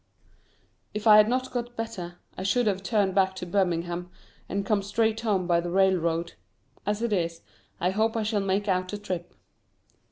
If 0.95 1.05
I 1.05 1.17
had 1.17 1.29
not 1.29 1.51
got 1.51 1.75
better 1.75 2.15
I 2.35 2.41
should 2.41 2.65
have 2.65 2.81
turned 2.81 3.13
back 3.13 3.35
to 3.35 3.45
Birmingham, 3.45 4.09
and 4.49 4.65
come 4.65 4.81
straight 4.81 5.19
home 5.19 5.45
by 5.45 5.59
the 5.61 5.69
railroad. 5.69 6.33
As 6.87 7.03
it 7.03 7.13
is, 7.13 7.41
I 7.79 7.91
hope 7.91 8.17
I 8.17 8.23
shall 8.23 8.41
make 8.41 8.67
out 8.67 8.87
the 8.89 8.97
trip. 8.97 9.35